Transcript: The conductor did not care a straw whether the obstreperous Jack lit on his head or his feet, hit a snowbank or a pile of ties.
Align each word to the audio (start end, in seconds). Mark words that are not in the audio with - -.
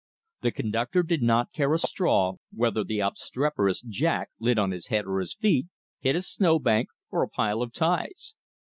The 0.41 0.49
conductor 0.51 1.03
did 1.03 1.21
not 1.21 1.51
care 1.53 1.71
a 1.75 1.77
straw 1.77 2.33
whether 2.51 2.83
the 2.83 3.01
obstreperous 3.01 3.83
Jack 3.83 4.29
lit 4.39 4.57
on 4.57 4.71
his 4.71 4.87
head 4.87 5.05
or 5.05 5.19
his 5.19 5.35
feet, 5.35 5.67
hit 5.99 6.15
a 6.15 6.23
snowbank 6.23 6.87
or 7.11 7.21
a 7.21 7.29
pile 7.29 7.61
of 7.61 7.71
ties. 7.71 8.33